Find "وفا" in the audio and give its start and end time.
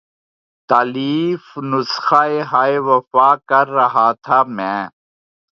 2.87-3.29